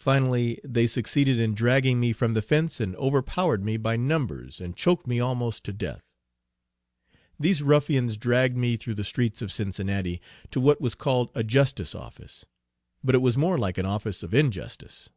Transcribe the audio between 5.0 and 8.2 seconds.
me almost to death. These ruffians